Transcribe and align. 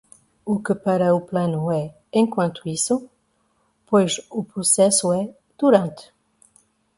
O 0.43 0.53
que 0.63 0.73
para 0.85 1.13
o 1.13 1.21
plano 1.29 1.61
é 1.81 1.95
"enquanto 2.21 2.61
isso", 2.77 2.95
pois 3.89 4.11
o 4.31 4.41
processo 4.51 5.07
é 5.13 5.23
"durante". 5.61 6.05